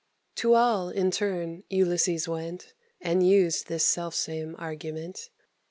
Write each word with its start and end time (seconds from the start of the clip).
To 0.37 0.55
all, 0.55 0.89
in 0.89 1.11
turn, 1.11 1.63
Ulysses 1.69 2.27
went, 2.27 2.73
And 3.01 3.21
used 3.29 3.67
this 3.67 3.85
selfsame 3.85 4.55
argument. 4.57 5.29